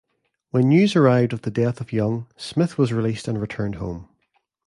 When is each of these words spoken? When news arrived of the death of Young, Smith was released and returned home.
When 0.49 0.69
news 0.69 0.95
arrived 0.95 1.31
of 1.31 1.43
the 1.43 1.51
death 1.51 1.79
of 1.79 1.93
Young, 1.93 2.25
Smith 2.35 2.75
was 2.75 2.91
released 2.91 3.27
and 3.27 3.39
returned 3.39 3.75
home. 3.75 4.09